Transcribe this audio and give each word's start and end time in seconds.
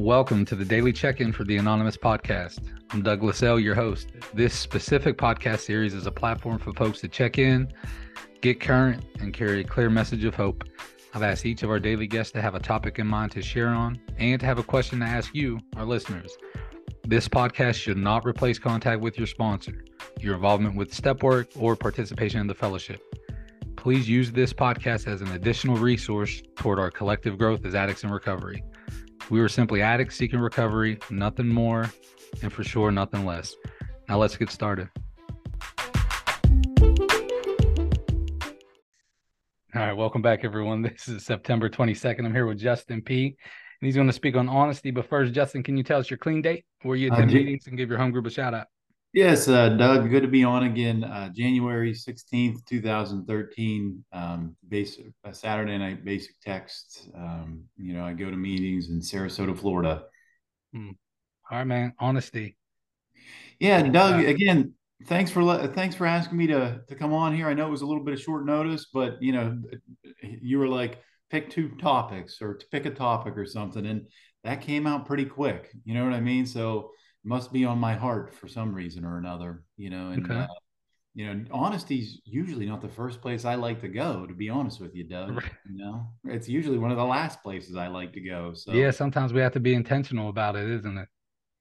Welcome 0.00 0.46
to 0.46 0.56
the 0.56 0.64
daily 0.64 0.94
check 0.94 1.20
in 1.20 1.30
for 1.30 1.44
the 1.44 1.58
Anonymous 1.58 1.98
Podcast. 1.98 2.60
I'm 2.90 3.02
Douglas 3.02 3.42
L., 3.42 3.60
your 3.60 3.74
host. 3.74 4.08
This 4.32 4.54
specific 4.54 5.18
podcast 5.18 5.58
series 5.58 5.92
is 5.92 6.06
a 6.06 6.10
platform 6.10 6.58
for 6.58 6.72
folks 6.72 7.02
to 7.02 7.08
check 7.08 7.36
in, 7.36 7.70
get 8.40 8.60
current, 8.60 9.04
and 9.20 9.34
carry 9.34 9.60
a 9.60 9.64
clear 9.64 9.90
message 9.90 10.24
of 10.24 10.34
hope. 10.34 10.64
I've 11.12 11.22
asked 11.22 11.44
each 11.44 11.62
of 11.62 11.68
our 11.68 11.78
daily 11.78 12.06
guests 12.06 12.32
to 12.32 12.40
have 12.40 12.54
a 12.54 12.60
topic 12.60 12.98
in 12.98 13.06
mind 13.06 13.32
to 13.32 13.42
share 13.42 13.68
on 13.68 14.00
and 14.16 14.40
to 14.40 14.46
have 14.46 14.58
a 14.58 14.62
question 14.62 15.00
to 15.00 15.04
ask 15.04 15.34
you, 15.34 15.60
our 15.76 15.84
listeners. 15.84 16.34
This 17.06 17.28
podcast 17.28 17.74
should 17.74 17.98
not 17.98 18.24
replace 18.24 18.58
contact 18.58 19.02
with 19.02 19.18
your 19.18 19.26
sponsor, 19.26 19.84
your 20.18 20.34
involvement 20.34 20.76
with 20.76 20.94
step 20.94 21.22
work, 21.22 21.50
or 21.58 21.76
participation 21.76 22.40
in 22.40 22.46
the 22.46 22.54
fellowship. 22.54 23.02
Please 23.76 24.08
use 24.08 24.32
this 24.32 24.54
podcast 24.54 25.06
as 25.06 25.20
an 25.20 25.32
additional 25.32 25.76
resource 25.76 26.42
toward 26.56 26.78
our 26.78 26.90
collective 26.90 27.36
growth 27.36 27.66
as 27.66 27.74
addicts 27.74 28.02
in 28.02 28.10
recovery. 28.10 28.64
We 29.30 29.40
were 29.40 29.48
simply 29.48 29.80
addicts 29.80 30.16
seeking 30.16 30.40
recovery, 30.40 30.98
nothing 31.08 31.46
more, 31.46 31.88
and 32.42 32.52
for 32.52 32.64
sure, 32.64 32.90
nothing 32.90 33.24
less. 33.24 33.54
Now 34.08 34.18
let's 34.18 34.36
get 34.36 34.50
started. 34.50 34.88
All 39.72 39.82
right, 39.82 39.92
welcome 39.92 40.20
back, 40.20 40.40
everyone. 40.42 40.82
This 40.82 41.06
is 41.06 41.24
September 41.24 41.70
22nd. 41.70 42.26
I'm 42.26 42.34
here 42.34 42.46
with 42.46 42.58
Justin 42.58 43.02
P. 43.02 43.26
And 43.26 43.86
he's 43.86 43.94
going 43.94 44.08
to 44.08 44.12
speak 44.12 44.34
on 44.34 44.48
honesty. 44.48 44.90
But 44.90 45.08
first, 45.08 45.32
Justin, 45.32 45.62
can 45.62 45.76
you 45.76 45.84
tell 45.84 46.00
us 46.00 46.10
your 46.10 46.18
clean 46.18 46.42
date 46.42 46.64
where 46.82 46.96
you 46.96 47.12
attend 47.12 47.30
uh, 47.30 47.34
meetings 47.34 47.68
and 47.68 47.76
give 47.76 47.88
your 47.88 47.98
home 47.98 48.10
group 48.10 48.26
a 48.26 48.30
shout 48.30 48.52
out? 48.52 48.66
Yes, 49.12 49.48
uh, 49.48 49.70
Doug, 49.70 50.08
good 50.08 50.22
to 50.22 50.28
be 50.28 50.44
on 50.44 50.62
again. 50.62 51.02
Uh, 51.02 51.30
January 51.30 51.92
16th, 51.92 52.64
2013, 52.64 54.04
um, 54.12 54.56
basic, 54.68 55.06
uh, 55.24 55.32
Saturday 55.32 55.76
night 55.78 56.04
basic 56.04 56.38
text. 56.40 57.08
Um, 57.16 57.64
you 57.76 57.92
know, 57.92 58.04
I 58.04 58.12
go 58.12 58.30
to 58.30 58.36
meetings 58.36 58.88
in 58.88 59.00
Sarasota, 59.00 59.58
Florida. 59.58 60.04
Hmm. 60.72 60.90
All 61.50 61.58
right, 61.58 61.66
man. 61.66 61.92
Honesty. 61.98 62.56
Yeah, 63.58 63.82
Doug, 63.82 64.24
again, 64.24 64.74
thanks 65.06 65.32
for 65.32 65.66
thanks 65.68 65.96
for 65.96 66.06
asking 66.06 66.38
me 66.38 66.46
to 66.46 66.80
to 66.86 66.94
come 66.94 67.12
on 67.12 67.34
here. 67.34 67.48
I 67.48 67.54
know 67.54 67.66
it 67.66 67.70
was 67.70 67.82
a 67.82 67.86
little 67.86 68.04
bit 68.04 68.14
of 68.14 68.20
short 68.20 68.46
notice, 68.46 68.86
but 68.94 69.20
you 69.20 69.32
know, 69.32 69.60
you 70.22 70.60
were 70.60 70.68
like 70.68 71.02
pick 71.30 71.50
two 71.50 71.70
topics 71.80 72.40
or 72.40 72.54
to 72.54 72.66
pick 72.70 72.86
a 72.86 72.90
topic 72.90 73.36
or 73.36 73.44
something, 73.44 73.86
and 73.86 74.06
that 74.44 74.60
came 74.60 74.86
out 74.86 75.06
pretty 75.06 75.24
quick. 75.24 75.68
You 75.84 75.94
know 75.94 76.04
what 76.04 76.14
I 76.14 76.20
mean? 76.20 76.46
So 76.46 76.92
must 77.24 77.52
be 77.52 77.64
on 77.64 77.78
my 77.78 77.94
heart 77.94 78.34
for 78.34 78.48
some 78.48 78.74
reason 78.74 79.04
or 79.04 79.18
another. 79.18 79.62
You 79.76 79.90
know, 79.90 80.10
and 80.10 80.24
okay. 80.24 80.40
uh, 80.40 80.46
you 81.14 81.32
know, 81.32 81.44
honesty's 81.50 82.20
usually 82.24 82.66
not 82.66 82.80
the 82.80 82.88
first 82.88 83.20
place 83.20 83.44
I 83.44 83.56
like 83.56 83.80
to 83.80 83.88
go. 83.88 84.26
To 84.26 84.34
be 84.34 84.48
honest 84.48 84.80
with 84.80 84.94
you, 84.94 85.04
Doug, 85.04 85.36
right. 85.36 85.52
you 85.68 85.76
know, 85.76 86.06
it's 86.24 86.48
usually 86.48 86.78
one 86.78 86.90
of 86.90 86.96
the 86.96 87.04
last 87.04 87.42
places 87.42 87.76
I 87.76 87.88
like 87.88 88.12
to 88.14 88.20
go. 88.20 88.52
So 88.54 88.72
yeah, 88.72 88.90
sometimes 88.90 89.32
we 89.32 89.40
have 89.40 89.52
to 89.52 89.60
be 89.60 89.74
intentional 89.74 90.28
about 90.28 90.56
it, 90.56 90.68
isn't 90.70 90.98
it? 90.98 91.08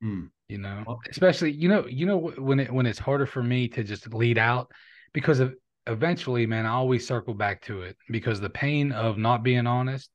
Hmm. 0.01 0.25
You 0.47 0.59
know, 0.59 0.83
well, 0.87 0.99
especially 1.09 1.51
you 1.51 1.67
know, 1.67 1.85
you 1.87 2.05
know 2.05 2.17
when 2.37 2.59
it 2.59 2.71
when 2.71 2.85
it's 2.85 2.99
harder 2.99 3.25
for 3.25 3.43
me 3.43 3.67
to 3.69 3.83
just 3.83 4.11
lead 4.13 4.37
out 4.37 4.71
because 5.13 5.39
of 5.39 5.53
eventually, 5.87 6.45
man, 6.45 6.65
I 6.65 6.69
always 6.69 7.05
circle 7.05 7.33
back 7.33 7.61
to 7.63 7.81
it 7.81 7.97
because 8.09 8.39
the 8.39 8.49
pain 8.49 8.91
of 8.91 9.17
not 9.17 9.43
being 9.43 9.67
honest 9.67 10.09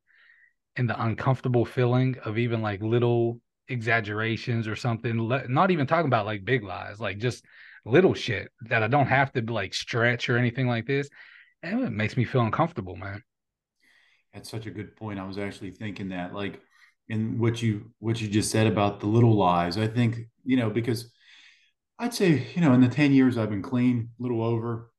and 0.77 0.89
the 0.89 1.01
uncomfortable 1.03 1.65
feeling 1.65 2.17
of 2.25 2.39
even 2.39 2.63
like 2.63 2.83
little 2.83 3.41
exaggerations 3.69 4.69
or 4.69 4.77
something, 4.77 5.29
not 5.49 5.71
even 5.71 5.87
talking 5.87 6.07
about 6.07 6.27
like 6.27 6.45
big 6.45 6.63
lies, 6.63 7.01
like 7.01 7.19
just 7.19 7.45
little 7.85 8.15
shit 8.15 8.51
that 8.69 8.83
I 8.83 8.89
don't 8.89 9.07
have 9.07 9.33
to 9.33 9.43
like 9.43 9.75
stretch 9.75 10.29
or 10.29 10.39
anything 10.39 10.67
like 10.67 10.87
this. 10.87 11.09
And 11.63 11.83
it 11.83 11.91
makes 11.91 12.17
me 12.17 12.25
feel 12.25 12.43
uncomfortable, 12.43 12.97
man. 12.97 13.23
That's 14.33 14.51
such 14.51 14.67
a 14.67 14.71
good 14.71 14.97
point. 14.97 15.19
I 15.19 15.27
was 15.27 15.39
actually 15.39 15.71
thinking 15.71 16.09
that, 16.09 16.35
like, 16.35 16.61
in 17.09 17.39
what 17.39 17.63
you 17.63 17.91
what 17.99 18.21
you 18.21 18.29
just 18.29 18.51
said 18.51 18.67
about 18.67 19.01
the 19.01 19.07
little 19.07 19.35
lies. 19.35 19.79
I 19.79 19.87
think 19.87 20.19
you 20.45 20.57
know 20.57 20.71
because 20.71 21.11
I'd 21.99 22.15
say 22.15 22.47
you 22.55 22.61
know 22.61 22.73
in 22.73 22.81
the 22.81 22.89
ten 22.89 23.13
years 23.13 23.39
I've 23.39 23.51
been 23.51 23.63
clean, 23.63 24.11
a 24.19 24.23
little 24.23 24.43
over. 24.43 24.91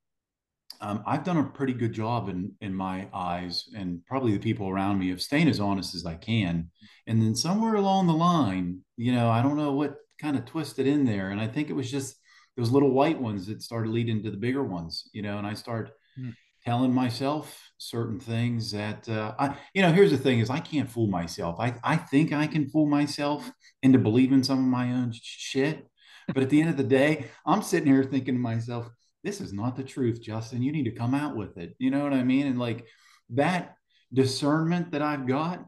Um, 0.82 1.04
I've 1.06 1.24
done 1.24 1.38
a 1.38 1.44
pretty 1.44 1.74
good 1.74 1.94
job 1.94 2.30
in 2.30 2.52
in 2.62 2.74
my 2.74 3.08
eyes, 3.14 3.70
and 3.76 4.06
probably 4.06 4.34
the 4.34 4.40
people 4.40 4.70
around 4.70 5.00
me 5.00 5.12
of 5.12 5.22
staying 5.22 5.48
as 5.48 5.60
honest 5.60 5.96
as 5.96 6.06
I 6.06 6.16
can. 6.16 6.70
And 7.08 7.22
then 7.22 7.36
somewhere 7.36 7.76
along 7.76 8.08
the 8.08 8.14
line, 8.14 8.80
you 8.98 9.14
know, 9.14 9.30
I 9.30 9.42
don't 9.42 9.58
know 9.58 9.74
what 9.74 9.98
kind 10.20 10.38
of 10.38 10.46
twisted 10.46 10.88
in 10.88 11.06
there, 11.06 11.30
and 11.30 11.40
I 11.40 11.48
think 11.48 11.70
it 11.70 11.76
was 11.76 11.92
just 11.92 12.16
those 12.58 12.72
little 12.72 12.92
white 12.92 13.20
ones 13.20 13.48
that 13.48 13.62
started 13.62 13.92
leading 13.92 14.24
to 14.24 14.32
the 14.32 14.38
bigger 14.38 14.64
ones, 14.64 15.10
you 15.14 15.22
know. 15.22 15.38
And 15.38 15.48
I 15.48 15.54
start 15.54 15.92
hmm. 16.16 16.32
telling 16.66 16.94
myself 16.94 17.62
certain 17.78 18.20
things 18.20 18.72
that 18.72 19.08
uh, 19.10 19.34
I, 19.38 19.58
you 19.74 19.82
know. 19.82 19.92
Here's 19.92 20.12
the 20.12 20.18
thing: 20.18 20.40
is 20.40 20.50
I 20.50 20.60
can't 20.60 20.90
fool 20.90 21.08
myself. 21.08 21.58
I 21.60 21.76
I 21.84 21.98
think 21.98 22.34
I 22.34 22.48
can 22.48 22.70
fool 22.70 22.88
myself 22.88 23.50
into 23.84 24.00
believing 24.00 24.44
some 24.44 24.60
of 24.60 24.66
my 24.66 24.92
own 24.92 25.12
shit, 25.14 25.88
but 26.34 26.44
at 26.44 26.50
the 26.50 26.62
end 26.62 26.70
of 26.70 26.78
the 26.78 26.84
day, 26.84 27.26
I'm 27.46 27.62
sitting 27.62 27.92
here 27.92 28.04
thinking 28.04 28.36
to 28.36 28.40
myself, 28.40 28.90
"This 29.26 29.42
is 29.42 29.52
not 29.52 29.76
the 29.76 29.84
truth, 29.84 30.22
Justin. 30.22 30.64
You 30.64 30.72
need 30.72 30.86
to 30.86 30.92
come 30.92 31.14
out 31.14 31.36
with 31.36 31.58
it." 31.58 31.76
You 31.80 31.92
know 31.92 32.04
what 32.04 32.14
I 32.14 32.24
mean? 32.24 32.48
And 32.48 32.58
like 32.58 32.86
that 33.32 33.76
discernment 34.14 34.92
that 34.92 35.02
I've 35.02 35.28
got 35.28 35.66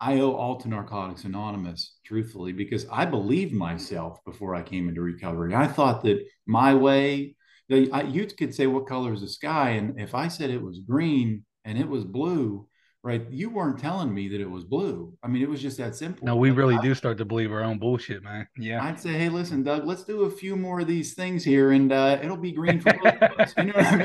I 0.00 0.20
owe 0.20 0.32
all 0.32 0.56
to 0.60 0.68
Narcotics 0.68 1.24
Anonymous, 1.24 1.96
truthfully, 2.04 2.52
because 2.52 2.86
I 2.90 3.04
believed 3.04 3.52
myself 3.52 4.24
before 4.24 4.54
I 4.54 4.62
came 4.62 4.88
into 4.88 5.00
recovery. 5.00 5.54
I 5.54 5.66
thought 5.66 6.04
that 6.04 6.24
my 6.46 6.74
way, 6.74 7.34
you 7.68 8.26
could 8.26 8.54
say, 8.54 8.66
What 8.68 8.86
color 8.86 9.12
is 9.12 9.22
the 9.22 9.28
sky? 9.28 9.70
And 9.70 9.98
if 10.00 10.14
I 10.14 10.28
said 10.28 10.50
it 10.50 10.62
was 10.62 10.78
green 10.78 11.44
and 11.64 11.76
it 11.76 11.88
was 11.88 12.04
blue, 12.04 12.67
right, 13.02 13.22
you 13.30 13.50
weren't 13.50 13.78
telling 13.78 14.12
me 14.12 14.28
that 14.28 14.40
it 14.40 14.50
was 14.50 14.64
blue. 14.64 15.14
I 15.22 15.28
mean, 15.28 15.42
it 15.42 15.48
was 15.48 15.62
just 15.62 15.78
that 15.78 15.94
simple. 15.94 16.26
No, 16.26 16.36
we 16.36 16.50
really 16.50 16.76
I, 16.76 16.82
do 16.82 16.94
start 16.94 17.18
to 17.18 17.24
believe 17.24 17.52
our 17.52 17.62
own 17.62 17.78
bullshit, 17.78 18.22
man. 18.22 18.48
Yeah. 18.56 18.84
I'd 18.84 19.00
say, 19.00 19.10
Hey, 19.10 19.28
listen, 19.28 19.62
Doug, 19.62 19.86
let's 19.86 20.04
do 20.04 20.22
a 20.22 20.30
few 20.30 20.56
more 20.56 20.80
of 20.80 20.86
these 20.86 21.14
things 21.14 21.44
here 21.44 21.72
and 21.72 21.92
uh, 21.92 22.18
it'll 22.22 22.36
be 22.36 22.52
green 22.52 22.80
for 22.80 22.92
both 22.94 23.22
of 23.22 23.40
us. 23.40 23.54
You 23.56 23.64
know 23.64 23.72
what 23.74 23.86
I 23.86 23.96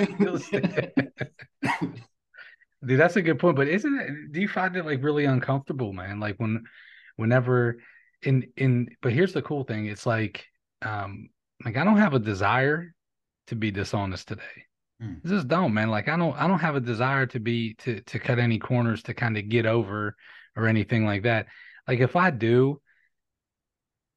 mean? 1.61 1.93
Dude, 2.85 2.99
that's 2.99 3.15
a 3.15 3.21
good 3.21 3.39
point. 3.39 3.55
But 3.55 3.67
isn't 3.67 3.99
it? 3.99 4.31
Do 4.31 4.41
you 4.41 4.47
find 4.47 4.75
it 4.75 4.85
like 4.85 5.03
really 5.03 5.25
uncomfortable, 5.25 5.93
man? 5.93 6.19
Like 6.19 6.35
when, 6.37 6.63
whenever, 7.15 7.77
in 8.21 8.47
in. 8.57 8.89
But 9.01 9.13
here's 9.13 9.33
the 9.33 9.41
cool 9.41 9.63
thing. 9.63 9.85
It's 9.85 10.05
like, 10.05 10.45
um, 10.81 11.29
like 11.63 11.77
I 11.77 11.85
don't 11.85 11.97
have 11.97 12.13
a 12.13 12.19
desire 12.19 12.93
to 13.47 13.55
be 13.55 13.71
dishonest 13.71 14.27
today. 14.27 14.65
I 15.03 15.27
just 15.27 15.47
don't, 15.47 15.73
man. 15.73 15.89
Like 15.89 16.09
I 16.09 16.17
don't, 16.17 16.35
I 16.35 16.47
don't 16.47 16.59
have 16.59 16.75
a 16.75 16.81
desire 16.81 17.25
to 17.27 17.39
be 17.39 17.73
to 17.75 18.01
to 18.01 18.19
cut 18.19 18.39
any 18.39 18.59
corners 18.59 19.03
to 19.03 19.13
kind 19.13 19.37
of 19.37 19.49
get 19.49 19.65
over 19.65 20.15
or 20.55 20.67
anything 20.67 21.05
like 21.05 21.23
that. 21.23 21.47
Like 21.87 21.99
if 21.99 22.15
I 22.15 22.29
do, 22.31 22.81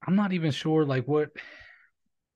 I'm 0.06 0.16
not 0.16 0.32
even 0.32 0.50
sure 0.50 0.84
like 0.84 1.06
what 1.06 1.30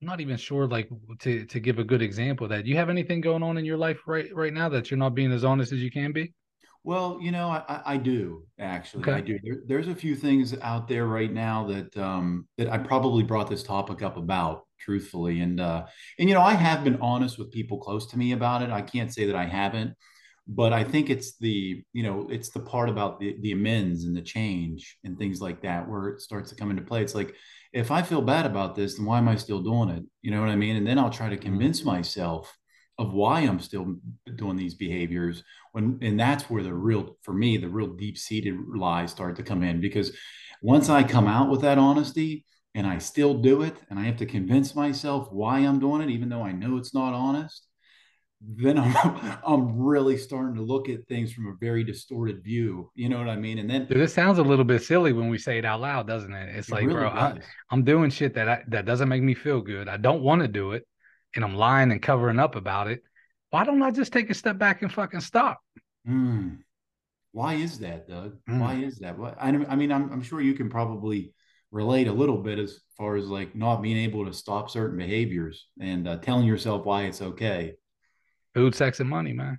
I'm 0.00 0.08
not 0.08 0.20
even 0.20 0.36
sure 0.36 0.66
like 0.66 0.88
to 1.20 1.44
to 1.46 1.60
give 1.60 1.78
a 1.78 1.84
good 1.84 2.02
example 2.02 2.44
of 2.44 2.50
that. 2.50 2.66
You 2.66 2.76
have 2.76 2.88
anything 2.88 3.20
going 3.20 3.42
on 3.42 3.58
in 3.58 3.64
your 3.64 3.76
life 3.76 4.00
right 4.06 4.34
right 4.34 4.52
now 4.52 4.68
that 4.70 4.90
you're 4.90 4.98
not 4.98 5.14
being 5.14 5.32
as 5.32 5.44
honest 5.44 5.72
as 5.72 5.80
you 5.80 5.90
can 5.90 6.12
be? 6.12 6.32
Well, 6.82 7.18
you 7.20 7.30
know, 7.30 7.48
I, 7.48 7.82
I 7.84 7.96
do 7.98 8.46
actually. 8.58 9.02
Okay. 9.02 9.12
I 9.12 9.20
do. 9.20 9.38
There, 9.42 9.56
there's 9.66 9.88
a 9.88 9.94
few 9.94 10.16
things 10.16 10.56
out 10.62 10.88
there 10.88 11.06
right 11.06 11.30
now 11.30 11.66
that 11.66 11.96
um, 11.98 12.48
that 12.56 12.70
I 12.70 12.78
probably 12.78 13.22
brought 13.22 13.50
this 13.50 13.62
topic 13.62 14.00
up 14.02 14.16
about, 14.16 14.66
truthfully, 14.80 15.41
and 15.41 15.60
uh, 15.60 15.86
and 16.18 16.28
you 16.28 16.34
know, 16.34 16.42
I 16.42 16.54
have 16.54 16.84
been 16.84 16.98
honest 17.00 17.38
with 17.38 17.52
people 17.52 17.78
close 17.78 18.06
to 18.08 18.18
me 18.18 18.32
about 18.32 18.62
it. 18.62 18.70
I 18.70 18.82
can't 18.82 19.12
say 19.12 19.26
that 19.26 19.36
I 19.36 19.44
haven't, 19.44 19.94
but 20.46 20.72
I 20.72 20.84
think 20.84 21.10
it's 21.10 21.36
the 21.38 21.82
you 21.92 22.02
know 22.02 22.26
it's 22.30 22.50
the 22.50 22.60
part 22.60 22.88
about 22.88 23.20
the 23.20 23.36
the 23.41 23.52
amends 23.52 24.04
and 24.04 24.16
the 24.16 24.22
change 24.22 24.98
and 25.04 25.18
things 25.18 25.41
like 25.41 25.62
that 25.62 25.88
where 25.88 26.08
it 26.08 26.20
starts 26.20 26.50
to 26.50 26.56
come 26.56 26.70
into 26.70 26.82
play. 26.82 27.02
It's 27.02 27.14
like 27.14 27.34
if 27.72 27.91
I 27.91 28.02
feel 28.02 28.22
bad 28.22 28.46
about 28.46 28.74
this, 28.74 28.96
then 28.96 29.06
why 29.06 29.18
am 29.18 29.28
I 29.28 29.36
still 29.36 29.62
doing 29.62 29.91
it? 29.91 30.04
You 30.22 30.30
know 30.32 30.41
what 30.41 30.50
I 30.50 30.56
mean? 30.56 30.76
And 30.76 30.86
then 30.86 30.98
I'll 30.98 31.10
try 31.10 31.28
to 31.28 31.36
mm-hmm. 31.36 31.44
convince 31.44 31.84
myself 31.84 32.56
of 32.98 33.14
why 33.14 33.41
I'm 33.41 33.60
still 33.60 33.97
doing 34.36 34.56
these 34.56 34.74
behaviors. 34.74 35.42
When 35.72 35.98
and 36.02 36.18
that's 36.18 36.50
where 36.50 36.62
the 36.62 36.74
real, 36.74 37.16
for 37.22 37.32
me, 37.32 37.56
the 37.56 37.68
real 37.68 37.94
deep 37.94 38.18
seated 38.18 38.56
lies 38.77 39.10
start 39.10 39.36
to 39.36 39.42
come 39.42 39.62
in 39.62 39.80
because 39.80 40.16
once 40.62 40.91
I 40.91 41.03
come 41.03 41.27
out 41.27 41.48
with 41.48 41.62
that 41.62 41.78
honesty 41.78 42.44
and 42.74 42.86
I 42.86 42.98
still 42.98 43.34
do 43.34 43.62
it, 43.62 43.76
and 43.88 43.98
I 43.98 44.04
have 44.04 44.18
to 44.18 44.26
convince 44.26 44.74
myself 44.74 45.28
why 45.32 45.58
I'm 45.58 45.80
doing 45.80 46.02
it, 46.02 46.10
even 46.10 46.28
though 46.28 46.42
I 46.42 46.52
know 46.52 46.76
it's 46.76 46.94
not 46.94 47.12
honest, 47.12 47.66
then 48.40 48.78
I'm 48.78 48.94
I'm 49.46 49.78
really 49.78 50.16
starting 50.16 50.54
to 50.54 50.62
look 50.62 50.88
at 50.88 51.06
things 51.08 51.32
from 51.32 51.48
a 51.48 51.54
very 51.60 51.84
distorted 51.84 52.42
view. 52.42 52.90
You 52.94 53.08
know 53.08 53.18
what 53.18 53.28
I 53.28 53.36
mean? 53.36 53.58
And 53.58 53.68
then 53.68 53.86
this 53.90 54.14
sounds 54.14 54.38
a 54.38 54.42
little 54.42 54.64
bit 54.64 54.82
silly 54.82 55.12
when 55.12 55.28
we 55.28 55.38
say 55.38 55.58
it 55.58 55.64
out 55.64 55.80
loud, 55.80 56.06
doesn't 56.06 56.32
it? 56.32 56.54
It's 56.56 56.68
it 56.68 56.72
like, 56.72 56.86
really 56.86 57.00
bro, 57.00 57.08
I, 57.08 57.38
am 57.72 57.84
doing 57.84 58.10
shit 58.10 58.34
that 58.34 58.48
I, 58.48 58.62
that 58.68 58.86
doesn't 58.86 59.08
make 59.08 59.22
me 59.22 59.34
feel 59.34 59.60
good. 59.60 59.88
I 59.88 59.96
don't 59.96 60.22
want 60.22 60.42
to 60.42 60.48
do 60.48 60.72
it, 60.72 60.86
and 61.34 61.44
I'm 61.44 61.54
lying 61.54 61.90
and 61.90 62.00
covering 62.00 62.38
up 62.38 62.54
about 62.56 62.88
it. 62.88 63.02
Why 63.50 63.64
don't 63.64 63.82
I 63.82 63.90
just 63.90 64.12
take 64.12 64.30
a 64.30 64.34
step 64.34 64.58
back 64.58 64.82
and 64.82 64.92
fucking 64.92 65.20
stop? 65.20 65.60
Mm. 66.08 66.58
Why 67.32 67.54
is 67.54 67.78
that, 67.80 68.08
Doug? 68.08 68.38
Mm. 68.48 68.60
Why 68.60 68.74
is 68.74 68.98
that? 68.98 69.18
What 69.18 69.36
I, 69.40 69.48
I 69.48 69.76
mean, 69.76 69.92
I'm 69.92 70.12
I'm 70.12 70.22
sure 70.22 70.40
you 70.40 70.54
can 70.54 70.70
probably 70.70 71.32
relate 71.70 72.08
a 72.08 72.12
little 72.12 72.38
bit 72.38 72.58
as 72.58 72.80
far 72.96 73.16
as 73.16 73.26
like 73.26 73.54
not 73.54 73.82
being 73.82 73.96
able 73.96 74.26
to 74.26 74.32
stop 74.32 74.68
certain 74.70 74.98
behaviors 74.98 75.66
and 75.80 76.08
uh, 76.08 76.16
telling 76.18 76.46
yourself 76.46 76.84
why 76.84 77.04
it's 77.04 77.22
okay 77.22 77.74
food, 78.54 78.74
sex, 78.74 79.00
and 79.00 79.08
money, 79.08 79.32
man. 79.32 79.58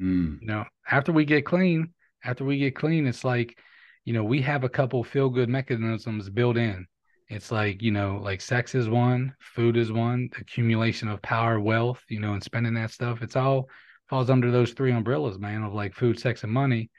Mm. 0.00 0.40
You 0.40 0.46
know, 0.46 0.64
after 0.90 1.12
we 1.12 1.24
get 1.24 1.44
clean, 1.44 1.92
after 2.24 2.44
we 2.44 2.58
get 2.58 2.74
clean, 2.74 3.06
it's 3.06 3.24
like, 3.24 3.58
you 4.04 4.12
know, 4.12 4.24
we 4.24 4.40
have 4.42 4.64
a 4.64 4.68
couple 4.68 5.02
feel 5.04 5.28
good 5.28 5.48
mechanisms 5.48 6.30
built 6.30 6.56
in. 6.56 6.86
It's 7.28 7.50
like, 7.50 7.82
you 7.82 7.90
know, 7.90 8.20
like 8.22 8.40
sex 8.40 8.74
is 8.74 8.88
one, 8.88 9.34
food 9.40 9.76
is 9.76 9.92
one, 9.92 10.30
accumulation 10.40 11.08
of 11.08 11.20
power, 11.20 11.60
wealth, 11.60 12.02
you 12.08 12.20
know, 12.20 12.32
and 12.32 12.42
spending 12.42 12.74
that 12.74 12.90
stuff. 12.90 13.20
It's 13.22 13.36
all 13.36 13.68
falls 14.08 14.30
under 14.30 14.50
those 14.50 14.72
three 14.72 14.92
umbrellas, 14.92 15.38
man, 15.38 15.62
of 15.62 15.74
like 15.74 15.94
food, 15.94 16.18
sex, 16.18 16.42
and 16.42 16.52
money. 16.52 16.90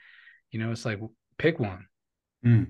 You 0.52 0.60
know, 0.60 0.72
it's 0.72 0.86
like 0.86 1.00
pick 1.38 1.60
one. 1.60 1.88
Mm. 2.46 2.70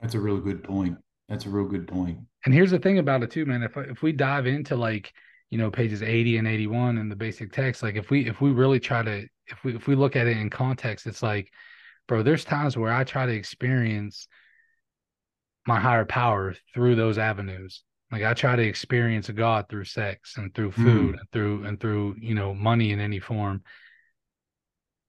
That's 0.00 0.14
a 0.14 0.20
real 0.20 0.38
good 0.38 0.62
point. 0.62 0.98
That's 1.28 1.46
a 1.46 1.50
real 1.50 1.66
good 1.66 1.88
point. 1.88 2.18
And 2.44 2.54
here's 2.54 2.70
the 2.70 2.78
thing 2.78 2.98
about 2.98 3.22
it 3.22 3.30
too, 3.30 3.46
man. 3.46 3.62
If 3.62 3.76
if 3.76 4.02
we 4.02 4.12
dive 4.12 4.46
into 4.46 4.76
like, 4.76 5.12
you 5.50 5.58
know, 5.58 5.70
pages 5.70 6.02
80 6.02 6.38
and 6.38 6.48
81 6.48 6.98
in 6.98 7.08
the 7.08 7.16
basic 7.16 7.52
text, 7.52 7.82
like 7.82 7.96
if 7.96 8.10
we 8.10 8.26
if 8.26 8.40
we 8.40 8.50
really 8.50 8.80
try 8.80 9.02
to 9.02 9.26
if 9.46 9.64
we 9.64 9.74
if 9.74 9.86
we 9.86 9.94
look 9.94 10.16
at 10.16 10.26
it 10.26 10.36
in 10.36 10.50
context, 10.50 11.06
it's 11.06 11.22
like, 11.22 11.50
bro, 12.06 12.22
there's 12.22 12.44
times 12.44 12.76
where 12.76 12.92
I 12.92 13.04
try 13.04 13.26
to 13.26 13.32
experience 13.32 14.28
my 15.66 15.80
higher 15.80 16.04
power 16.04 16.54
through 16.72 16.94
those 16.94 17.18
avenues. 17.18 17.82
Like 18.12 18.22
I 18.22 18.34
try 18.34 18.54
to 18.54 18.62
experience 18.62 19.28
God 19.30 19.66
through 19.68 19.84
sex 19.84 20.36
and 20.36 20.54
through 20.54 20.72
food 20.72 21.16
mm. 21.16 21.18
and 21.18 21.30
through 21.32 21.64
and 21.64 21.80
through, 21.80 22.16
you 22.20 22.34
know, 22.34 22.54
money 22.54 22.92
in 22.92 23.00
any 23.00 23.18
form. 23.18 23.62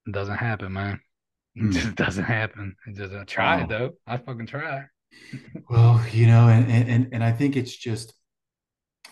It 0.07 0.13
doesn't 0.13 0.37
happen, 0.37 0.73
man. 0.73 0.99
It 1.59 1.71
just 1.71 1.95
doesn't 1.95 2.23
happen. 2.23 2.75
It 2.85 2.95
just 2.95 3.13
I 3.13 3.23
try 3.23 3.65
though. 3.65 3.93
I 4.05 4.17
fucking 4.17 4.47
try. 4.47 4.85
well, 5.69 6.03
you 6.11 6.27
know, 6.27 6.47
and 6.49 6.71
and 6.71 7.09
and 7.11 7.23
I 7.23 7.31
think 7.31 7.55
it's 7.55 7.75
just 7.75 8.13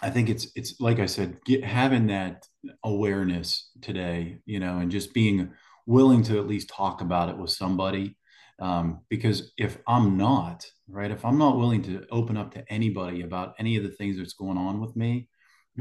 I 0.01 0.09
think 0.09 0.29
it's 0.29 0.47
it's 0.55 0.79
like 0.79 0.99
I 0.99 1.05
said, 1.05 1.39
get, 1.45 1.63
having 1.63 2.07
that 2.07 2.45
awareness 2.83 3.69
today, 3.81 4.39
you 4.45 4.59
know, 4.59 4.79
and 4.79 4.91
just 4.91 5.13
being 5.13 5.51
willing 5.85 6.23
to 6.23 6.39
at 6.39 6.47
least 6.47 6.69
talk 6.69 7.01
about 7.01 7.29
it 7.29 7.37
with 7.37 7.51
somebody 7.51 8.15
um, 8.59 9.01
because 9.09 9.51
if 9.57 9.77
i'm 9.87 10.17
not 10.17 10.65
right 10.87 11.11
if 11.11 11.25
i'm 11.25 11.37
not 11.37 11.57
willing 11.57 11.81
to 11.81 12.05
open 12.11 12.37
up 12.37 12.53
to 12.53 12.63
anybody 12.71 13.21
about 13.21 13.55
any 13.59 13.75
of 13.75 13.83
the 13.83 13.89
things 13.89 14.17
that's 14.17 14.33
going 14.33 14.57
on 14.57 14.79
with 14.79 14.95
me 14.95 15.27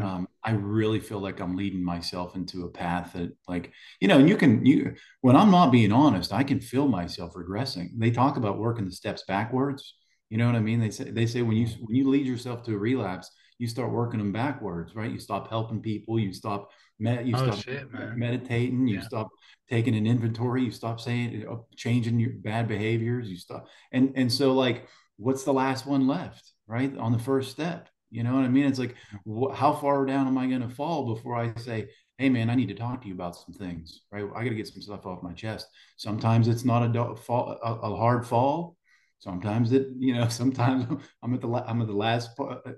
um, 0.00 0.26
i 0.42 0.50
really 0.50 1.00
feel 1.00 1.20
like 1.20 1.40
i'm 1.40 1.56
leading 1.56 1.84
myself 1.84 2.34
into 2.34 2.64
a 2.64 2.70
path 2.70 3.12
that 3.12 3.30
like 3.48 3.72
you 4.00 4.08
know 4.08 4.18
and 4.18 4.28
you 4.28 4.36
can 4.36 4.64
you 4.64 4.94
when 5.20 5.36
i'm 5.36 5.50
not 5.50 5.70
being 5.70 5.92
honest 5.92 6.32
i 6.32 6.42
can 6.42 6.60
feel 6.60 6.88
myself 6.88 7.34
regressing. 7.34 7.90
They 7.96 8.10
talk 8.10 8.36
about 8.36 8.58
working 8.58 8.86
the 8.86 8.92
steps 8.92 9.24
backwards 9.26 9.94
you 10.30 10.38
know 10.38 10.46
what 10.46 10.56
i 10.56 10.60
mean? 10.60 10.80
They 10.80 10.90
say 10.90 11.10
they 11.10 11.26
say 11.26 11.42
when 11.42 11.56
you 11.56 11.66
when 11.80 11.94
you 11.94 12.08
lead 12.08 12.26
yourself 12.26 12.62
to 12.64 12.74
a 12.74 12.78
relapse 12.78 13.30
you 13.58 13.68
start 13.68 13.92
working 13.92 14.18
them 14.18 14.32
backwards 14.32 14.94
right? 14.94 15.10
You 15.10 15.20
stop 15.20 15.48
helping 15.48 15.80
people 15.80 16.18
you 16.18 16.32
stop 16.32 16.70
med- 16.98 17.28
you 17.28 17.34
oh, 17.36 17.46
stop 17.46 17.64
shit, 17.64 17.88
meditating 18.16 18.88
you 18.88 18.96
yeah. 18.96 19.02
stop 19.02 19.28
taking 19.70 19.94
an 19.94 20.06
inventory 20.06 20.64
you 20.64 20.70
stop 20.70 21.00
saying 21.00 21.46
changing 21.76 22.18
your 22.18 22.32
bad 22.32 22.66
behaviors 22.68 23.28
you 23.28 23.36
stop 23.36 23.68
and 23.92 24.12
and 24.16 24.32
so 24.32 24.52
like 24.52 24.88
what's 25.16 25.44
the 25.44 25.52
last 25.52 25.86
one 25.86 26.08
left 26.08 26.54
right? 26.66 26.96
On 26.98 27.12
the 27.12 27.18
first 27.18 27.50
step 27.50 27.88
you 28.14 28.22
know 28.22 28.34
what 28.34 28.44
i 28.44 28.48
mean? 28.48 28.64
It's 28.64 28.78
like 28.78 28.94
wh- 29.26 29.54
how 29.54 29.72
far 29.72 30.06
down 30.06 30.28
am 30.28 30.38
i 30.38 30.46
going 30.46 30.60
to 30.60 30.68
fall 30.68 31.14
before 31.14 31.34
i 31.36 31.52
say 31.56 31.88
hey 32.18 32.28
man 32.28 32.48
i 32.48 32.54
need 32.54 32.68
to 32.68 32.74
talk 32.74 33.02
to 33.02 33.08
you 33.08 33.14
about 33.14 33.34
some 33.34 33.54
things 33.54 34.02
right? 34.12 34.24
I 34.36 34.44
got 34.44 34.50
to 34.50 34.54
get 34.54 34.68
some 34.68 34.80
stuff 34.80 35.04
off 35.04 35.22
my 35.22 35.32
chest. 35.32 35.66
Sometimes 35.96 36.46
it's 36.46 36.64
not 36.64 36.84
a, 36.84 36.88
do- 36.88 37.16
fall, 37.16 37.58
a, 37.62 37.72
a 37.72 37.96
hard 37.96 38.26
fall. 38.26 38.76
Sometimes 39.18 39.72
it 39.72 39.88
you 39.98 40.14
know 40.14 40.28
sometimes 40.40 40.86
i'm 41.22 41.34
at 41.34 41.40
the 41.40 41.48
i'm 41.48 41.80
at 41.80 41.86
the 41.86 41.94
last 41.94 42.30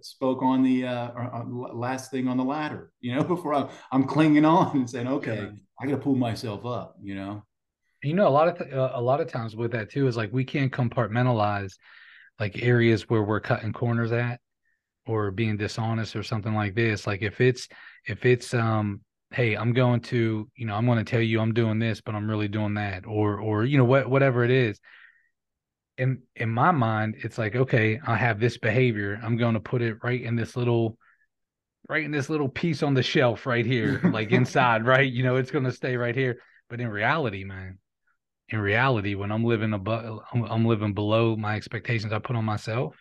spoke 0.02 0.42
on 0.42 0.62
the 0.62 0.86
uh, 0.86 1.08
uh 1.10 1.44
last 1.46 2.10
thing 2.12 2.28
on 2.28 2.36
the 2.36 2.44
ladder 2.44 2.92
you 3.00 3.14
know 3.14 3.24
before 3.34 3.52
i'm, 3.52 3.68
I'm 3.90 4.04
clinging 4.04 4.44
on 4.44 4.76
and 4.76 4.88
saying 4.88 5.08
okay 5.08 5.34
yeah. 5.34 5.50
i 5.80 5.86
gotta 5.86 5.98
pull 5.98 6.14
myself 6.14 6.64
up 6.64 6.96
you 7.02 7.16
know? 7.16 7.42
You 8.04 8.14
know 8.14 8.28
a 8.28 8.36
lot 8.38 8.46
of 8.46 8.58
th- 8.58 8.72
uh, 8.72 8.92
a 8.94 9.02
lot 9.02 9.20
of 9.20 9.26
times 9.26 9.56
with 9.56 9.72
that 9.72 9.90
too 9.90 10.06
is 10.06 10.16
like 10.16 10.32
we 10.32 10.44
can't 10.44 10.72
compartmentalize 10.72 11.72
like 12.38 12.62
areas 12.62 13.08
where 13.08 13.24
we're 13.24 13.40
cutting 13.40 13.72
corners 13.72 14.12
at 14.12 14.40
or 15.06 15.30
being 15.30 15.56
dishonest 15.56 16.16
or 16.16 16.22
something 16.22 16.54
like 16.54 16.74
this 16.74 17.06
like 17.06 17.22
if 17.22 17.40
it's 17.40 17.68
if 18.06 18.24
it's 18.24 18.54
um 18.54 19.00
hey 19.32 19.56
i'm 19.56 19.72
going 19.72 20.00
to 20.00 20.48
you 20.56 20.66
know 20.66 20.74
i'm 20.74 20.86
going 20.86 20.98
to 20.98 21.10
tell 21.10 21.20
you 21.20 21.40
i'm 21.40 21.54
doing 21.54 21.78
this 21.78 22.00
but 22.00 22.14
i'm 22.14 22.28
really 22.28 22.48
doing 22.48 22.74
that 22.74 23.06
or 23.06 23.38
or 23.38 23.64
you 23.64 23.78
know 23.78 23.84
what 23.84 24.08
whatever 24.08 24.44
it 24.44 24.50
is 24.50 24.80
in 25.98 26.22
in 26.34 26.48
my 26.48 26.70
mind 26.70 27.16
it's 27.18 27.38
like 27.38 27.56
okay 27.56 27.98
i 28.06 28.14
have 28.16 28.38
this 28.38 28.58
behavior. 28.58 29.18
I'm 29.22 29.36
going 29.36 29.54
to 29.54 29.60
put 29.60 29.82
it 29.82 29.96
right 30.02 30.20
in 30.20 30.36
this 30.36 30.56
little 30.56 30.98
right 31.88 32.04
in 32.04 32.10
this 32.10 32.28
little 32.28 32.48
piece 32.48 32.82
on 32.82 32.94
the 32.94 33.02
shelf 33.02 33.46
right 33.46 33.64
here 33.64 34.00
like 34.12 34.30
inside 34.30 34.84
right? 34.86 35.10
You 35.10 35.22
know 35.22 35.36
it's 35.36 35.50
going 35.50 35.64
to 35.64 35.72
stay 35.72 35.96
right 35.96 36.14
here. 36.14 36.38
But 36.68 36.80
in 36.80 36.88
reality 36.88 37.44
man 37.44 37.78
in 38.48 38.60
reality 38.60 39.14
when 39.14 39.32
i'm 39.32 39.44
living 39.44 39.72
above 39.72 40.20
i'm 40.32 40.64
living 40.64 40.94
below 40.94 41.36
my 41.36 41.56
expectations 41.56 42.12
i 42.12 42.18
put 42.18 42.36
on 42.36 42.44
myself 42.44 42.94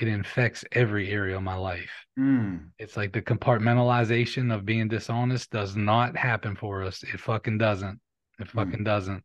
it 0.00 0.08
infects 0.08 0.64
every 0.72 1.10
area 1.10 1.36
of 1.36 1.42
my 1.42 1.56
life 1.56 1.90
mm. 2.18 2.60
it's 2.78 2.96
like 2.96 3.12
the 3.12 3.22
compartmentalization 3.22 4.54
of 4.54 4.64
being 4.64 4.88
dishonest 4.88 5.50
does 5.50 5.76
not 5.76 6.16
happen 6.16 6.54
for 6.56 6.82
us 6.82 7.02
it 7.02 7.20
fucking 7.20 7.58
doesn't 7.58 8.00
it 8.38 8.48
hmm. 8.48 8.58
fucking 8.58 8.80
mm. 8.80 8.84
doesn't 8.84 9.22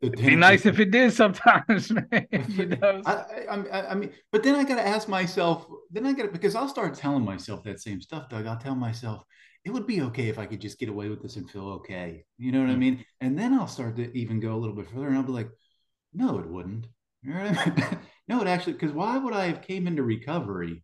It'd 0.00 0.18
be 0.18 0.34
nice 0.34 0.64
if 0.64 0.80
it 0.80 0.90
did 0.90 1.12
sometimes, 1.12 1.92
man. 2.10 2.26
You 2.48 2.66
know? 2.80 3.02
I, 3.04 3.24
I, 3.50 3.88
I, 3.90 3.94
mean, 3.94 4.10
but 4.32 4.42
then 4.42 4.54
I 4.54 4.64
got 4.64 4.76
to 4.76 4.86
ask 4.86 5.08
myself. 5.08 5.66
Then 5.90 6.06
I 6.06 6.12
got 6.12 6.22
to 6.22 6.28
because 6.28 6.54
I'll 6.54 6.68
start 6.68 6.94
telling 6.94 7.24
myself 7.24 7.62
that 7.64 7.80
same 7.80 8.00
stuff, 8.00 8.30
Doug. 8.30 8.46
I'll 8.46 8.56
tell 8.56 8.74
myself 8.74 9.22
it 9.64 9.70
would 9.70 9.86
be 9.86 10.00
okay 10.02 10.28
if 10.28 10.38
I 10.38 10.46
could 10.46 10.60
just 10.60 10.78
get 10.78 10.88
away 10.88 11.10
with 11.10 11.20
this 11.22 11.36
and 11.36 11.50
feel 11.50 11.68
okay. 11.68 12.24
You 12.38 12.50
know 12.50 12.60
what 12.60 12.68
mm-hmm. 12.68 12.76
I 12.76 12.78
mean? 12.78 13.04
And 13.20 13.38
then 13.38 13.52
I'll 13.52 13.68
start 13.68 13.96
to 13.96 14.16
even 14.16 14.40
go 14.40 14.54
a 14.54 14.56
little 14.56 14.74
bit 14.74 14.88
further, 14.88 15.08
and 15.08 15.16
I'll 15.18 15.22
be 15.22 15.32
like, 15.32 15.50
no, 16.14 16.38
it 16.38 16.48
wouldn't. 16.48 16.86
You 17.22 17.34
know 17.34 17.40
I 17.40 17.64
mean? 17.66 17.98
no, 18.28 18.40
it 18.40 18.48
actually 18.48 18.74
because 18.74 18.92
why 18.92 19.18
would 19.18 19.34
I 19.34 19.46
have 19.46 19.62
came 19.62 19.86
into 19.86 20.02
recovery, 20.02 20.82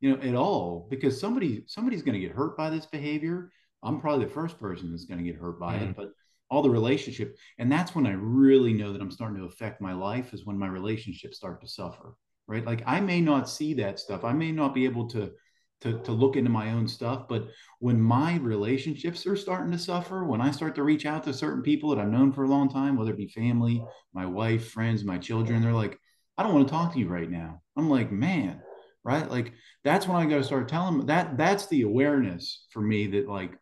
you 0.00 0.10
know, 0.10 0.22
at 0.22 0.34
all? 0.34 0.86
Because 0.90 1.20
somebody 1.20 1.64
somebody's 1.66 2.02
going 2.02 2.20
to 2.20 2.26
get 2.26 2.36
hurt 2.36 2.56
by 2.56 2.70
this 2.70 2.86
behavior. 2.86 3.50
I'm 3.82 4.00
probably 4.00 4.24
the 4.24 4.32
first 4.32 4.58
person 4.58 4.90
that's 4.90 5.04
going 5.04 5.22
to 5.22 5.30
get 5.30 5.40
hurt 5.40 5.60
by 5.60 5.74
mm-hmm. 5.74 5.90
it, 5.90 5.96
but 5.96 6.12
all 6.50 6.62
the 6.62 6.70
relationship 6.70 7.36
and 7.58 7.70
that's 7.70 7.94
when 7.94 8.06
i 8.06 8.12
really 8.12 8.72
know 8.72 8.92
that 8.92 9.02
i'm 9.02 9.10
starting 9.10 9.38
to 9.38 9.46
affect 9.46 9.80
my 9.80 9.92
life 9.92 10.32
is 10.32 10.46
when 10.46 10.58
my 10.58 10.68
relationships 10.68 11.36
start 11.36 11.60
to 11.60 11.68
suffer 11.68 12.14
right 12.46 12.64
like 12.64 12.82
i 12.86 13.00
may 13.00 13.20
not 13.20 13.48
see 13.48 13.74
that 13.74 13.98
stuff 13.98 14.24
i 14.24 14.32
may 14.32 14.52
not 14.52 14.74
be 14.74 14.84
able 14.84 15.08
to 15.08 15.30
to, 15.80 15.98
to 16.00 16.12
look 16.12 16.36
into 16.36 16.50
my 16.50 16.72
own 16.72 16.88
stuff 16.88 17.28
but 17.28 17.48
when 17.80 18.00
my 18.00 18.36
relationships 18.36 19.26
are 19.26 19.36
starting 19.36 19.72
to 19.72 19.78
suffer 19.78 20.24
when 20.24 20.40
i 20.40 20.50
start 20.50 20.74
to 20.74 20.82
reach 20.82 21.06
out 21.06 21.22
to 21.24 21.32
certain 21.32 21.62
people 21.62 21.90
that 21.90 22.00
i've 22.00 22.08
known 22.08 22.32
for 22.32 22.44
a 22.44 22.48
long 22.48 22.68
time 22.68 22.96
whether 22.96 23.10
it 23.10 23.18
be 23.18 23.28
family 23.28 23.82
my 24.12 24.24
wife 24.26 24.70
friends 24.70 25.04
my 25.04 25.18
children 25.18 25.62
they're 25.62 25.72
like 25.72 25.98
i 26.38 26.42
don't 26.42 26.54
want 26.54 26.66
to 26.66 26.72
talk 26.72 26.92
to 26.92 26.98
you 26.98 27.08
right 27.08 27.30
now. 27.30 27.60
I'm 27.76 27.90
like 27.90 28.10
man 28.10 28.62
right? 29.06 29.30
Like 29.30 29.52
that's 29.84 30.06
when 30.06 30.16
i 30.16 30.26
got 30.26 30.38
to 30.38 30.44
start 30.44 30.68
telling 30.68 30.98
them 30.98 31.06
that 31.06 31.38
that's 31.38 31.68
the 31.68 31.82
awareness 31.82 32.66
for 32.70 32.82
me 32.82 33.06
that 33.06 33.28
like 33.28 33.52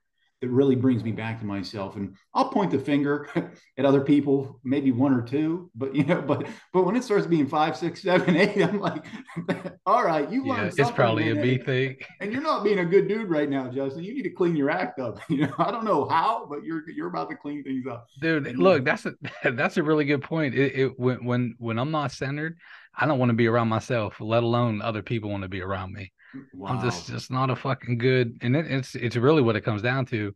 that 0.44 0.50
really 0.50 0.76
brings 0.76 1.02
me 1.02 1.10
back 1.10 1.40
to 1.40 1.46
myself. 1.46 1.96
And 1.96 2.14
I'll 2.34 2.50
point 2.50 2.70
the 2.70 2.78
finger 2.78 3.30
at 3.78 3.86
other 3.86 4.02
people, 4.02 4.60
maybe 4.62 4.92
one 4.92 5.14
or 5.14 5.22
two, 5.22 5.70
but 5.74 5.94
you 5.94 6.04
know, 6.04 6.20
but 6.20 6.46
but 6.72 6.84
when 6.84 6.96
it 6.96 7.02
starts 7.02 7.26
being 7.26 7.46
five, 7.46 7.78
six, 7.78 8.02
seven, 8.02 8.36
eight, 8.36 8.62
I'm 8.62 8.78
like, 8.78 9.06
all 9.86 10.04
right, 10.04 10.30
you 10.30 10.44
yeah, 10.46 10.70
it's 10.76 10.90
probably 10.90 11.30
a 11.30 11.34
B 11.34 11.56
thing. 11.56 11.96
And 12.20 12.30
you're 12.30 12.42
not 12.42 12.62
being 12.62 12.80
a 12.80 12.84
good 12.84 13.08
dude 13.08 13.30
right 13.30 13.48
now, 13.48 13.70
Justin. 13.70 14.04
You 14.04 14.14
need 14.14 14.22
to 14.22 14.30
clean 14.30 14.54
your 14.54 14.70
act 14.70 15.00
up. 15.00 15.18
You 15.34 15.46
know, 15.46 15.54
I 15.58 15.72
don't 15.72 15.84
know 15.84 16.06
how, 16.06 16.46
but 16.48 16.62
you're 16.62 16.88
you're 16.90 17.08
about 17.08 17.28
to 17.30 17.34
clean 17.34 17.64
things 17.64 17.86
up. 17.88 18.06
Dude, 18.20 18.46
and, 18.46 18.58
look, 18.58 18.84
that's 18.84 19.04
a 19.04 19.14
that's 19.42 19.78
a 19.78 19.82
really 19.82 20.04
good 20.04 20.22
point. 20.22 20.54
It, 20.54 20.78
it 20.78 20.98
when 20.98 21.24
when 21.24 21.54
when 21.58 21.78
I'm 21.78 21.90
not 21.90 22.12
centered, 22.12 22.56
I 22.94 23.06
don't 23.06 23.18
want 23.18 23.30
to 23.30 23.34
be 23.34 23.48
around 23.48 23.68
myself, 23.68 24.20
let 24.20 24.44
alone 24.44 24.80
other 24.80 25.02
people 25.02 25.30
want 25.30 25.42
to 25.42 25.48
be 25.48 25.60
around 25.60 25.92
me. 25.92 26.12
Wow. 26.52 26.68
I'm 26.70 26.82
just 26.82 27.06
just 27.06 27.30
not 27.30 27.50
a 27.50 27.56
fucking 27.56 27.98
good, 27.98 28.38
and 28.42 28.56
it, 28.56 28.70
it's 28.70 28.94
it's 28.94 29.16
really 29.16 29.42
what 29.42 29.56
it 29.56 29.62
comes 29.62 29.82
down 29.82 30.06
to. 30.06 30.34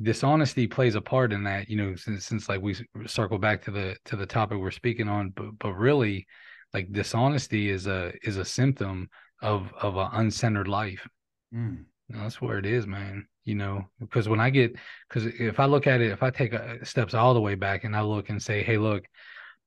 Dishonesty 0.00 0.68
plays 0.68 0.94
a 0.94 1.00
part 1.00 1.32
in 1.32 1.42
that, 1.44 1.68
you 1.68 1.76
know, 1.76 1.96
since 1.96 2.24
since 2.24 2.48
like 2.48 2.60
we 2.60 2.76
circle 3.06 3.38
back 3.38 3.62
to 3.64 3.70
the 3.70 3.96
to 4.04 4.16
the 4.16 4.26
topic 4.26 4.58
we're 4.58 4.70
speaking 4.70 5.08
on, 5.08 5.30
but 5.30 5.58
but 5.58 5.72
really, 5.72 6.26
like 6.72 6.92
dishonesty 6.92 7.70
is 7.70 7.86
a 7.86 8.12
is 8.22 8.36
a 8.36 8.44
symptom 8.44 9.08
of 9.42 9.72
of 9.80 9.96
an 9.96 10.08
uncentered 10.12 10.68
life. 10.68 11.06
Mm. 11.54 11.84
that's 12.10 12.40
where 12.40 12.58
it 12.58 12.66
is, 12.66 12.86
man. 12.86 13.26
You 13.44 13.54
know, 13.54 13.86
because 13.98 14.28
when 14.28 14.40
I 14.40 14.50
get, 14.50 14.76
because 15.08 15.26
if 15.26 15.58
I 15.58 15.64
look 15.64 15.86
at 15.86 16.02
it, 16.02 16.12
if 16.12 16.22
I 16.22 16.30
take 16.30 16.54
steps 16.84 17.14
all 17.14 17.32
the 17.32 17.40
way 17.40 17.54
back 17.54 17.84
and 17.84 17.96
I 17.96 18.02
look 18.02 18.28
and 18.28 18.42
say, 18.42 18.62
hey, 18.62 18.76
look, 18.76 19.04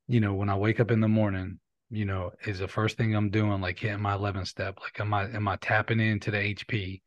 you 0.08 0.20
know, 0.20 0.36
when 0.36 0.50
I 0.50 0.56
wake 0.56 0.80
up 0.80 0.92
in 0.92 1.00
the 1.00 1.08
morning, 1.08 1.60
you 1.92 2.06
know, 2.06 2.32
is 2.46 2.60
the 2.60 2.68
first 2.68 2.98
thing 2.98 3.14
I'm 3.16 3.30
doing, 3.30 3.62
like 3.62 3.80
hitting 3.80 4.02
my 4.02 4.16
11th 4.16 4.48
step. 4.48 4.80
Like, 4.82 5.00
am 5.00 5.14
I 5.14 5.24
am 5.26 5.48
I 5.48 5.58
tapping 5.58 6.00
into 6.00 6.32
the 6.32 6.38
HP? 6.38 7.02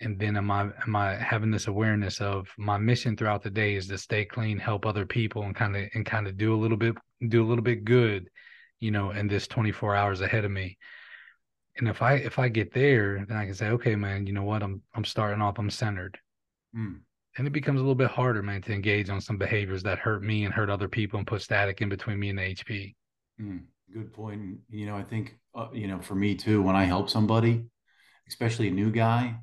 And 0.00 0.18
then 0.18 0.36
am 0.36 0.50
I 0.50 0.68
am 0.86 0.94
I 0.94 1.14
having 1.16 1.50
this 1.50 1.66
awareness 1.66 2.20
of 2.20 2.48
my 2.58 2.76
mission 2.78 3.16
throughout 3.16 3.42
the 3.42 3.50
day 3.50 3.74
is 3.74 3.88
to 3.88 3.98
stay 3.98 4.24
clean, 4.24 4.58
help 4.58 4.86
other 4.86 5.06
people, 5.06 5.42
and 5.42 5.56
kind 5.56 5.74
of 5.76 5.88
and 5.94 6.06
kind 6.06 6.28
of 6.28 6.36
do 6.36 6.54
a 6.54 6.60
little 6.60 6.76
bit 6.76 6.94
do 7.26 7.42
a 7.42 7.48
little 7.48 7.64
bit 7.64 7.84
good, 7.84 8.28
you 8.80 8.90
know, 8.90 9.10
in 9.10 9.28
this 9.28 9.48
24 9.48 9.96
hours 9.96 10.20
ahead 10.20 10.44
of 10.44 10.50
me. 10.50 10.78
And 11.78 11.88
if 11.88 12.02
I 12.02 12.14
if 12.14 12.38
I 12.38 12.48
get 12.48 12.72
there, 12.74 13.24
then 13.26 13.36
I 13.36 13.46
can 13.46 13.54
say, 13.54 13.68
okay, 13.70 13.96
man, 13.96 14.26
you 14.26 14.32
know 14.34 14.44
what? 14.44 14.62
I'm 14.62 14.82
I'm 14.94 15.04
starting 15.04 15.40
off. 15.42 15.58
I'm 15.58 15.70
centered. 15.70 16.18
Mm. 16.76 17.00
and 17.38 17.46
it 17.46 17.52
becomes 17.52 17.78
a 17.78 17.82
little 17.82 17.94
bit 17.94 18.10
harder, 18.10 18.42
man, 18.42 18.60
to 18.62 18.74
engage 18.74 19.08
on 19.08 19.22
some 19.22 19.38
behaviors 19.38 19.82
that 19.84 19.98
hurt 19.98 20.22
me 20.22 20.44
and 20.44 20.52
hurt 20.52 20.68
other 20.68 20.86
people 20.88 21.18
and 21.18 21.26
put 21.26 21.40
static 21.40 21.80
in 21.80 21.88
between 21.88 22.20
me 22.20 22.28
and 22.28 22.38
the 22.38 22.42
HP. 22.42 22.94
Mm, 23.40 23.62
good 23.92 24.12
point. 24.12 24.58
You 24.70 24.86
know, 24.86 24.96
I 24.96 25.02
think 25.02 25.38
uh, 25.54 25.68
you 25.72 25.86
know 25.86 26.00
for 26.00 26.14
me 26.14 26.34
too, 26.34 26.62
when 26.62 26.76
I 26.76 26.84
help 26.84 27.10
somebody, 27.10 27.66
especially 28.28 28.68
a 28.68 28.72
new 28.72 28.90
guy, 28.90 29.36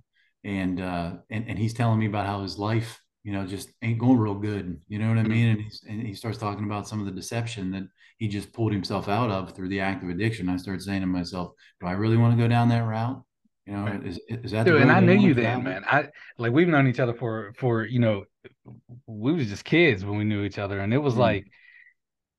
and 0.44 0.82
uh, 0.82 1.14
and 1.30 1.46
and 1.48 1.60
he's 1.60 1.74
telling 1.74 2.00
me 2.00 2.06
about 2.08 2.26
how 2.26 2.42
his 2.44 2.58
life, 2.58 3.02
you 3.24 3.34
know, 3.34 3.46
just 3.46 3.70
ain't 3.82 4.00
going 4.00 4.18
real 4.18 4.36
good. 4.36 4.80
You 4.88 5.00
know 5.00 5.10
what 5.10 5.18
I 5.18 5.22
mm-hmm. 5.22 5.32
mean? 5.32 5.48
And 5.48 5.62
he's 5.62 5.84
and 5.88 6.02
he 6.02 6.14
starts 6.14 6.38
talking 6.38 6.66
about 6.66 6.88
some 6.88 7.00
of 7.00 7.06
the 7.06 7.12
deception 7.12 7.72
that 7.72 7.84
he 8.18 8.28
just 8.28 8.54
pulled 8.54 8.72
himself 8.72 9.10
out 9.10 9.30
of 9.30 9.56
through 9.56 9.70
the 9.70 9.82
act 9.82 10.04
of 10.04 10.10
addiction. 10.10 10.50
I 10.50 10.58
started 10.58 10.82
saying 10.82 11.02
to 11.02 11.08
myself, 11.08 11.52
do 11.82 11.88
I 11.88 11.92
really 11.92 12.18
want 12.18 12.38
to 12.38 12.42
go 12.42 12.48
down 12.48 12.70
that 12.70 12.86
route? 12.86 13.22
You 13.66 13.74
know, 13.74 13.84
right. 13.84 14.06
is, 14.06 14.20
is 14.30 14.52
that 14.52 14.66
Dude, 14.66 14.82
and 14.82 14.92
I 14.92 15.00
knew 15.00 15.14
you 15.14 15.34
then, 15.34 15.64
man. 15.64 15.84
I 15.88 16.10
like 16.38 16.54
we've 16.54 16.68
known 16.68 16.88
each 16.88 17.00
other 17.00 17.16
for 17.16 17.52
for 17.58 17.84
you 17.84 18.00
know, 18.00 18.26
we 19.08 19.34
was 19.34 19.48
just 19.48 19.66
kids 19.66 20.06
when 20.06 20.18
we 20.18 20.24
knew 20.24 20.44
each 20.44 20.60
other, 20.60 20.80
and 20.80 20.94
it 20.94 21.00
was 21.00 21.14
mm-hmm. 21.14 21.22
like, 21.22 21.48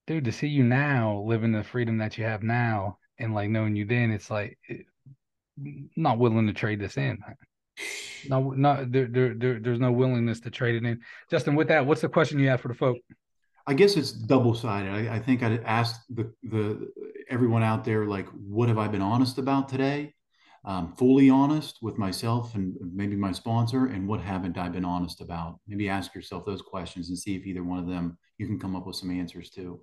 dude, 0.06 0.24
to 0.24 0.32
see 0.32 0.48
you 0.48 0.64
now 0.64 1.22
living 1.26 1.52
the 1.52 1.64
freedom 1.64 1.98
that 1.98 2.16
you 2.16 2.24
have 2.24 2.42
now, 2.42 2.98
and 3.18 3.34
like 3.34 3.50
knowing 3.50 3.76
you 3.76 3.84
then, 3.84 4.10
it's 4.10 4.30
like, 4.30 4.58
it, 4.68 4.86
not 5.96 6.18
willing 6.18 6.46
to 6.46 6.52
trade 6.52 6.80
this 6.80 6.96
in. 6.96 7.18
No, 8.28 8.50
no, 8.50 8.84
there, 8.88 9.06
there, 9.06 9.34
there, 9.34 9.60
there's 9.60 9.80
no 9.80 9.92
willingness 9.92 10.40
to 10.40 10.50
trade 10.50 10.76
it 10.76 10.84
in. 10.84 11.00
Justin, 11.30 11.54
with 11.54 11.68
that, 11.68 11.86
what's 11.86 12.00
the 12.00 12.08
question 12.08 12.38
you 12.38 12.48
have 12.48 12.60
for 12.60 12.68
the 12.68 12.74
folk? 12.74 12.98
I 13.66 13.74
guess 13.74 13.96
it's 13.96 14.12
double 14.12 14.54
sided. 14.54 14.90
I, 14.90 15.16
I, 15.16 15.18
think 15.18 15.42
I'd 15.42 15.62
ask 15.64 16.00
the 16.10 16.32
the 16.44 16.88
everyone 17.28 17.64
out 17.64 17.84
there 17.84 18.06
like, 18.06 18.28
what 18.28 18.68
have 18.68 18.78
I 18.78 18.86
been 18.86 19.02
honest 19.02 19.38
about 19.38 19.68
today? 19.68 20.14
Um, 20.64 20.94
fully 20.94 21.30
honest 21.30 21.78
with 21.82 21.98
myself 21.98 22.54
and 22.54 22.76
maybe 22.80 23.16
my 23.16 23.32
sponsor, 23.32 23.86
and 23.86 24.08
what 24.08 24.20
haven't 24.20 24.58
I 24.58 24.68
been 24.68 24.84
honest 24.84 25.20
about? 25.20 25.58
Maybe 25.66 25.88
ask 25.88 26.14
yourself 26.14 26.44
those 26.44 26.62
questions 26.62 27.08
and 27.08 27.18
see 27.18 27.36
if 27.36 27.44
either 27.44 27.64
one 27.64 27.78
of 27.78 27.86
them 27.86 28.18
you 28.38 28.46
can 28.46 28.58
come 28.58 28.76
up 28.76 28.86
with 28.86 28.96
some 28.96 29.10
answers 29.10 29.50
to. 29.50 29.80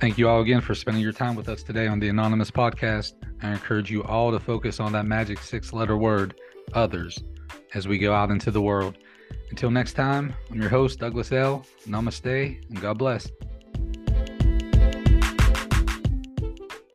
Thank 0.00 0.16
you 0.16 0.28
all 0.28 0.40
again 0.40 0.60
for 0.60 0.76
spending 0.76 1.02
your 1.02 1.12
time 1.12 1.34
with 1.34 1.48
us 1.48 1.64
today 1.64 1.88
on 1.88 1.98
the 1.98 2.08
Anonymous 2.08 2.52
Podcast. 2.52 3.14
I 3.42 3.50
encourage 3.50 3.90
you 3.90 4.04
all 4.04 4.30
to 4.30 4.38
focus 4.38 4.78
on 4.78 4.92
that 4.92 5.06
magic 5.06 5.40
six 5.40 5.72
letter 5.72 5.96
word, 5.96 6.40
others 6.72 7.18
as 7.74 7.88
we 7.88 7.98
go 7.98 8.14
out 8.14 8.30
into 8.30 8.52
the 8.52 8.62
world. 8.62 8.96
Until 9.50 9.72
next 9.72 9.94
time, 9.94 10.32
I'm 10.52 10.60
your 10.60 10.70
host, 10.70 11.00
Douglas 11.00 11.32
L. 11.32 11.66
Namaste 11.88 12.60
and 12.68 12.80
God 12.80 12.96
bless. 12.96 13.28